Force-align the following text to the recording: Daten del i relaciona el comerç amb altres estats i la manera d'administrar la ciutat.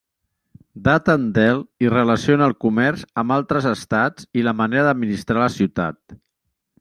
Daten 0.87 1.27
del 1.33 1.59
i 1.87 1.91
relaciona 1.95 2.47
el 2.51 2.55
comerç 2.65 3.05
amb 3.23 3.35
altres 3.37 3.67
estats 3.73 4.29
i 4.41 4.47
la 4.49 4.55
manera 4.63 4.87
d'administrar 4.89 5.45
la 5.45 5.51
ciutat. 5.61 6.21